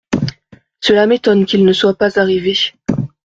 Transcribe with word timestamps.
Cela 0.79 1.05
m’étonne 1.05 1.45
qu’il 1.45 1.63
ne 1.63 1.73
soit 1.73 1.93
pas 1.95 2.17
arrivé. 2.19 2.55